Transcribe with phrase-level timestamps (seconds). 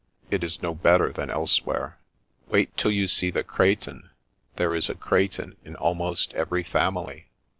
[0.31, 1.99] It is no better than elsewhere.
[2.47, 4.05] Wait till you see the critins;
[4.55, 7.27] there is a critin in almost every family.